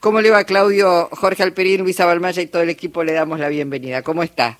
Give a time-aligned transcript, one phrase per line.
[0.00, 3.04] ¿Cómo le va Claudio, Jorge Alperín, Luisa Balmaya y todo el equipo?
[3.04, 4.00] Le damos la bienvenida.
[4.00, 4.56] ¿Cómo está?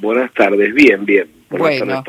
[0.00, 1.28] Buenas tardes, bien, bien.
[1.50, 2.04] bueno,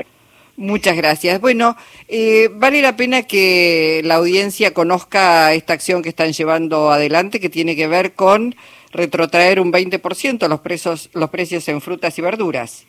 [0.55, 1.41] muchas gracias.
[1.41, 1.75] Bueno,
[2.07, 7.49] eh, vale la pena que la audiencia conozca esta acción que están llevando adelante, que
[7.49, 8.53] tiene que ver con
[8.91, 12.85] retrotraer un 20% los, presos, los precios en frutas y verduras.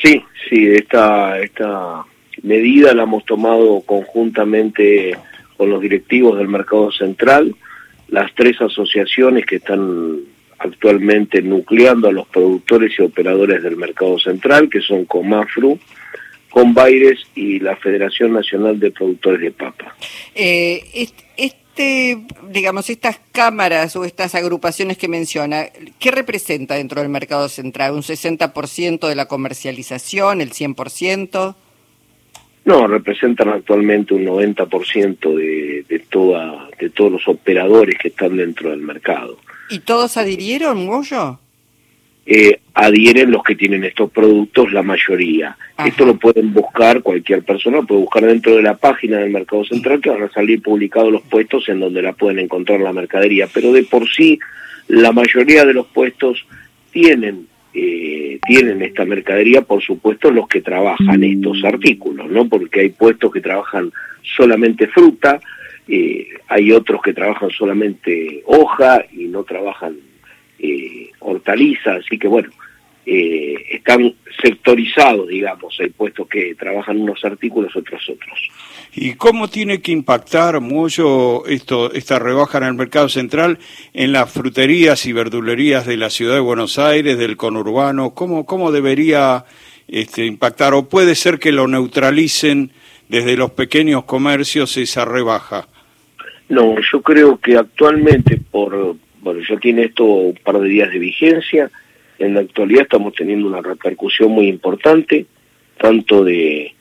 [0.00, 2.04] Sí, sí, esta, esta
[2.42, 5.18] medida la hemos tomado conjuntamente
[5.56, 7.56] con los directivos del mercado central,
[8.08, 10.20] las tres asociaciones que están
[10.58, 15.78] actualmente nucleando a los productores y operadores del mercado central, que son Comafru,
[16.50, 19.94] Conbaires y la Federación Nacional de Productores de Papa.
[20.34, 20.82] Eh,
[21.36, 25.66] este, digamos, estas cámaras o estas agrupaciones que menciona,
[25.98, 27.92] ¿qué representa dentro del mercado central?
[27.92, 31.54] ¿Un 60% de la comercialización, el 100%?
[32.66, 38.70] No, representan actualmente un 90% de, de, toda, de todos los operadores que están dentro
[38.70, 39.38] del mercado.
[39.70, 41.38] ¿Y todos adhirieron, Moyo?
[42.26, 45.56] Eh, adhieren los que tienen estos productos, la mayoría.
[45.78, 50.00] Esto lo pueden buscar, cualquier persona puede buscar dentro de la página del Mercado Central
[50.00, 53.72] que van a salir publicados los puestos en donde la pueden encontrar la mercadería, pero
[53.72, 54.40] de por sí
[54.88, 56.44] la mayoría de los puestos
[56.90, 57.46] tienen
[57.78, 62.48] eh, tienen esta mercadería, por supuesto, los que trabajan estos artículos, ¿no?
[62.48, 65.40] Porque hay puestos que trabajan solamente fruta,
[65.86, 69.96] eh, hay otros que trabajan solamente hoja y no trabajan
[70.58, 72.48] eh, hortalizas, así que bueno,
[73.08, 78.50] eh, están sectorizados, digamos, hay puestos que trabajan unos artículos, otros otros.
[78.96, 83.58] ¿Y cómo tiene que impactar mucho esto, esta rebaja en el mercado central
[83.94, 88.10] en las fruterías y verdulerías de la ciudad de Buenos Aires, del conurbano?
[88.10, 89.44] ¿Cómo, cómo debería
[89.86, 90.74] este, impactar?
[90.74, 92.72] ¿O puede ser que lo neutralicen
[93.08, 95.68] desde los pequeños comercios esa rebaja?
[96.48, 100.98] No, yo creo que actualmente, por bueno, ya tiene esto un par de días de
[100.98, 101.70] vigencia,
[102.18, 105.26] en la actualidad estamos teniendo una repercusión muy importante,
[105.78, 106.74] tanto de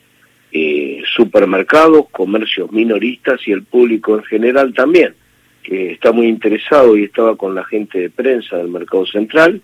[0.51, 5.13] eh, supermercados, comercios minoristas y el público en general también,
[5.63, 9.61] que está muy interesado y estaba con la gente de prensa del mercado central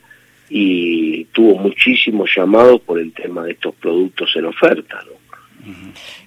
[0.50, 5.02] y tuvo muchísimos llamados por el tema de estos productos en oferta.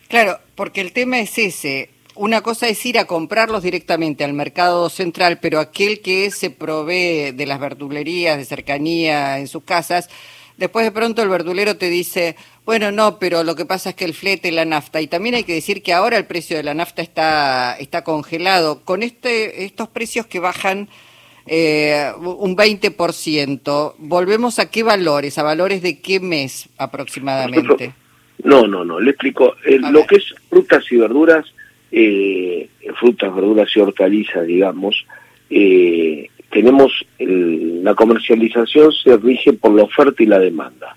[0.08, 4.88] Claro, porque el tema es ese, una cosa es ir a comprarlos directamente al mercado
[4.88, 10.08] central, pero aquel que se provee de las verdulerías de cercanía en sus casas,
[10.56, 14.04] después de pronto el verdulero te dice, bueno, no, pero lo que pasa es que
[14.04, 16.75] el flete, la nafta, y también hay que decir que ahora el precio de la
[16.75, 18.82] nafta está, está congelado.
[18.84, 20.88] Con este, estos precios que bajan
[21.46, 25.36] eh, un 20%, ¿volvemos a qué valores?
[25.38, 27.92] ¿A valores de qué mes aproximadamente?
[28.42, 29.54] No, no, no, le explico.
[29.91, 31.53] lo que es frutas y verduras
[31.97, 32.69] eh,
[32.99, 35.06] frutas, verduras y hortalizas, digamos,
[35.49, 40.97] eh, tenemos la comercialización se rige por la oferta y la demanda.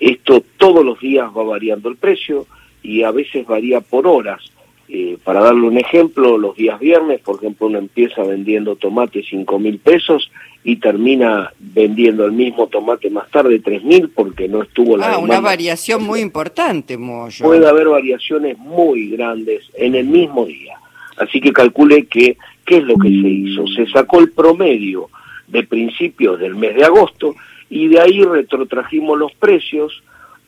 [0.00, 2.46] Esto todos los días va variando el precio
[2.82, 4.42] y a veces varía por horas.
[4.88, 9.60] Eh, para darle un ejemplo, los días viernes, por ejemplo, uno empieza vendiendo tomate cinco
[9.60, 10.30] mil pesos
[10.66, 15.18] y termina vendiendo el mismo tomate más tarde tres mil porque no estuvo la Ah,
[15.18, 17.44] una variación muy importante, Moyo.
[17.44, 20.78] Puede haber variaciones muy grandes en el mismo día.
[21.18, 23.66] Así que calcule que, ¿qué es lo que se hizo?
[23.68, 25.10] Se sacó el promedio
[25.46, 27.34] de principios del mes de agosto
[27.68, 30.02] y de ahí retrotrajimos los precios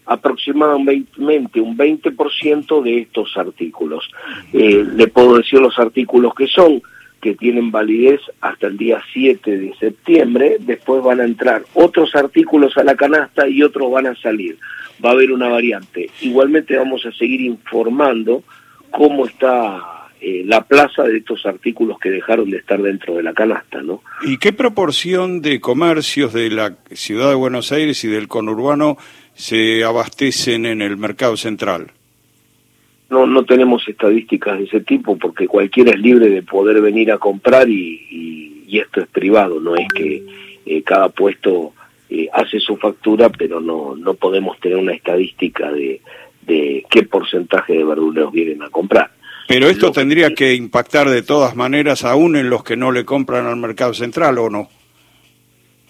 [0.06, 4.09] aproximadamente un 20% de estos artículos.
[4.53, 6.81] Eh, le puedo decir los artículos que son,
[7.26, 12.76] que tienen validez hasta el día 7 de septiembre, después van a entrar otros artículos
[12.76, 14.56] a la canasta y otros van a salir.
[15.04, 16.09] Va a haber una variante.
[16.20, 18.44] Igualmente vamos a seguir informando
[18.92, 23.32] cómo está eh, la plaza de estos artículos que dejaron de estar dentro de la
[23.32, 24.03] canasta, ¿no?
[24.22, 28.98] ¿Y qué proporción de comercios de la ciudad de Buenos Aires y del conurbano
[29.34, 31.91] se abastecen en el mercado central?
[33.09, 37.19] No, no tenemos estadísticas de ese tipo porque cualquiera es libre de poder venir a
[37.19, 40.23] comprar y, y, esto es privado, no es que
[40.67, 41.73] eh, cada puesto
[42.11, 46.00] eh, hace su factura, pero no, no podemos tener una estadística de,
[46.43, 49.11] de qué porcentaje de verduleros vienen a comprar.
[49.49, 53.47] Pero esto tendría que impactar de todas maneras aún en los que no le compran
[53.47, 54.69] al mercado central, ¿o no?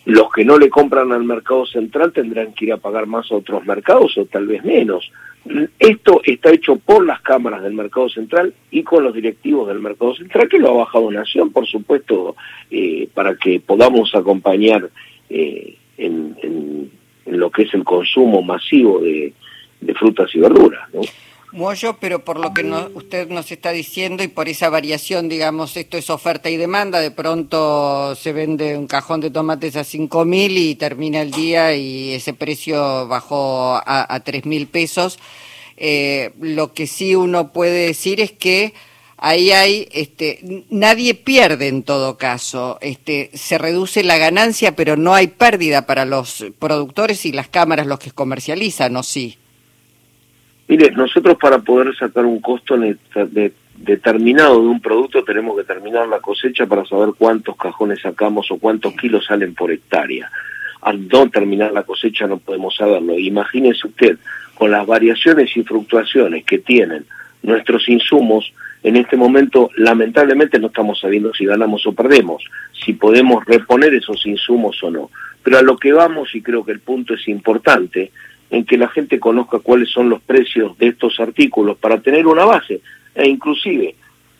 [0.04, 3.36] Los que no le compran al mercado central tendrán que ir a pagar más a
[3.36, 5.10] otros mercados o tal vez menos.
[5.78, 10.14] Esto está hecho por las cámaras del mercado central y con los directivos del mercado
[10.14, 12.36] central, que lo ha bajado Nación, por supuesto,
[12.70, 14.90] eh, para que podamos acompañar
[15.30, 16.90] eh, en, en,
[17.26, 19.32] lo que es el consumo masivo de,
[19.80, 20.88] de frutas y verduras.
[20.92, 21.00] ¿no?
[21.52, 22.62] Muollo, pero por lo que
[22.94, 27.10] usted nos está diciendo y por esa variación, digamos, esto es oferta y demanda, de
[27.10, 32.12] pronto se vende un cajón de tomates a cinco mil y termina el día y
[32.12, 35.18] ese precio bajó a, tres mil pesos.
[35.76, 38.74] Eh, lo que sí uno puede decir es que
[39.16, 45.14] ahí hay, este, nadie pierde en todo caso, este, se reduce la ganancia, pero no
[45.14, 49.38] hay pérdida para los productores y las cámaras los que comercializan, ¿o sí?
[50.68, 52.76] Mire, nosotros para poder sacar un costo
[53.76, 58.58] determinado de un producto tenemos que terminar la cosecha para saber cuántos cajones sacamos o
[58.58, 60.30] cuántos kilos salen por hectárea.
[60.82, 63.18] Al no terminar la cosecha no podemos saberlo.
[63.18, 64.18] Imagínese usted,
[64.54, 67.04] con las variaciones y fluctuaciones que tienen
[67.42, 68.52] nuestros insumos,
[68.82, 74.24] en este momento lamentablemente no estamos sabiendo si ganamos o perdemos, si podemos reponer esos
[74.26, 75.10] insumos o no.
[75.42, 78.10] Pero a lo que vamos, y creo que el punto es importante,
[78.50, 82.44] en que la gente conozca cuáles son los precios de estos artículos para tener una
[82.44, 82.80] base.
[83.14, 83.94] E inclusive,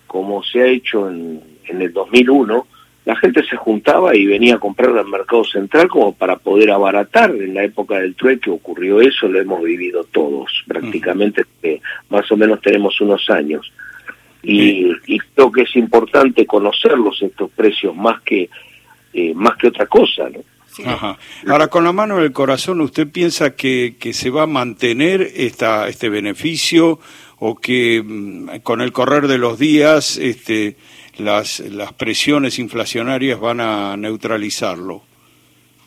[0.06, 2.66] como se ha hecho en, en el 2001,
[3.04, 7.30] la gente se juntaba y venía a comprar al mercado central como para poder abaratar.
[7.30, 11.44] En la época del trueque ocurrió eso, lo hemos vivido todos, prácticamente,
[12.10, 13.72] más o menos tenemos unos años.
[14.42, 18.48] Y, y, creo que es importante conocerlos estos precios más que
[19.12, 20.40] eh, más que otra cosa, ¿no?
[20.84, 21.18] Ajá.
[21.46, 25.22] Ahora, con la mano en el corazón, ¿usted piensa que, que se va a mantener
[25.34, 26.98] esta, este beneficio
[27.38, 30.76] o que mm, con el correr de los días este,
[31.18, 35.02] las, las presiones inflacionarias van a neutralizarlo?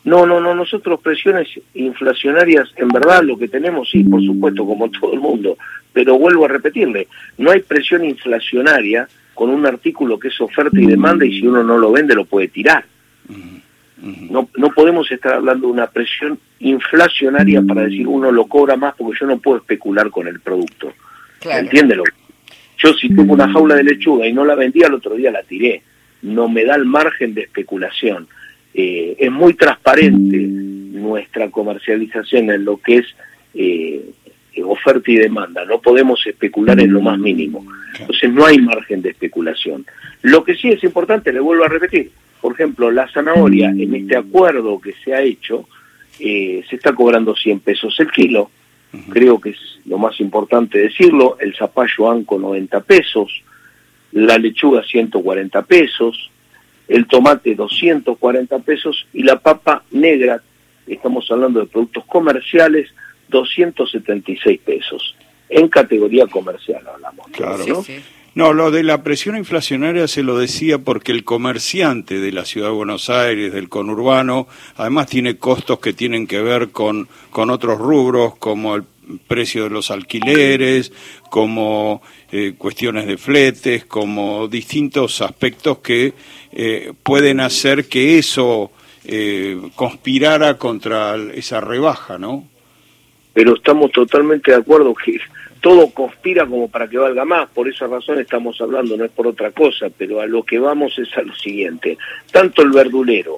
[0.02, 4.90] No, no, no, nosotros presiones inflacionarias, en verdad lo que tenemos, sí, por supuesto, como
[5.00, 5.58] todo el mundo,
[5.92, 7.08] pero vuelvo a repetirle,
[7.38, 11.62] no hay presión inflacionaria con un artículo que es oferta y demanda y si uno
[11.62, 12.84] no lo vende lo puede tirar.
[14.02, 18.94] No, no podemos estar hablando de una presión inflacionaria para decir uno lo cobra más
[18.96, 20.92] porque yo no puedo especular con el producto.
[21.42, 22.04] Entiéndelo.
[22.78, 25.42] Yo si tengo una jaula de lechuga y no la vendía el otro día la
[25.42, 25.82] tiré.
[26.22, 28.26] No me da el margen de especulación.
[28.72, 33.06] Eh, es muy transparente nuestra comercialización en lo que es
[33.54, 34.02] eh,
[34.64, 35.64] oferta y demanda.
[35.64, 37.66] No podemos especular en lo más mínimo.
[37.98, 39.86] Entonces no hay margen de especulación.
[40.22, 44.16] Lo que sí es importante, le vuelvo a repetir, por ejemplo, la zanahoria en este
[44.16, 45.66] acuerdo que se ha hecho
[46.18, 48.50] eh, se está cobrando 100 pesos el kilo.
[49.08, 51.36] Creo que es lo más importante decirlo.
[51.40, 53.42] El zapallo anco 90 pesos,
[54.12, 56.30] la lechuga 140 pesos,
[56.88, 60.42] el tomate 240 pesos y la papa negra,
[60.86, 62.90] estamos hablando de productos comerciales,
[63.28, 65.14] 276 pesos.
[65.48, 67.26] En categoría comercial hablamos.
[67.28, 67.64] Claro.
[67.66, 67.84] ¿no?
[68.34, 72.68] No, lo de la presión inflacionaria se lo decía porque el comerciante de la ciudad
[72.68, 74.46] de Buenos Aires, del conurbano,
[74.76, 78.84] además tiene costos que tienen que ver con, con otros rubros, como el
[79.26, 80.92] precio de los alquileres,
[81.28, 86.14] como eh, cuestiones de fletes, como distintos aspectos que
[86.52, 88.70] eh, pueden hacer que eso
[89.04, 92.44] eh, conspirara contra esa rebaja, ¿no?
[93.32, 95.18] Pero estamos totalmente de acuerdo que
[95.60, 99.26] todo conspira como para que valga más, por esa razón estamos hablando, no es por
[99.26, 101.98] otra cosa, pero a lo que vamos es a lo siguiente,
[102.32, 103.36] tanto el verdulero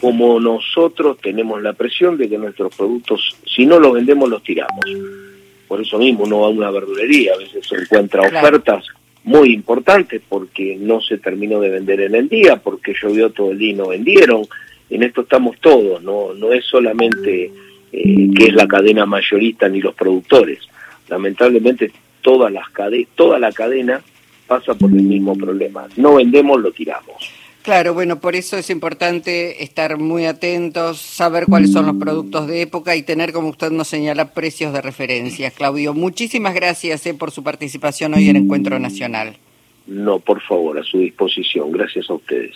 [0.00, 4.84] como nosotros tenemos la presión de que nuestros productos, si no los vendemos, los tiramos.
[5.68, 8.84] Por eso mismo uno va a una verdulería, a veces se encuentra ofertas
[9.22, 13.58] muy importantes porque no se terminó de vender en el día, porque llovió todo el
[13.58, 14.42] día y no vendieron.
[14.90, 17.52] En esto estamos todos, no, no es solamente
[17.92, 20.66] eh, que es la cadena mayorista ni los productores
[21.08, 22.66] lamentablemente todas las
[23.14, 24.02] toda la cadena
[24.46, 25.86] pasa por el mismo problema.
[25.96, 27.16] No vendemos, lo tiramos.
[27.66, 32.62] Claro, bueno, por eso es importante estar muy atentos, saber cuáles son los productos de
[32.62, 35.50] época y tener, como usted nos señala, precios de referencia.
[35.50, 39.36] Claudio, muchísimas gracias eh, por su participación hoy en Encuentro Nacional.
[39.88, 41.72] No, por favor, a su disposición.
[41.72, 42.54] Gracias a ustedes.